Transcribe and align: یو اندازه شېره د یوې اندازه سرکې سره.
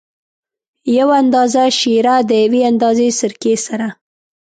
یو 0.97 1.09
اندازه 1.21 1.63
شېره 1.79 2.15
د 2.29 2.31
یوې 2.43 2.61
اندازه 2.71 3.05
سرکې 3.19 3.55
سره. 3.65 3.87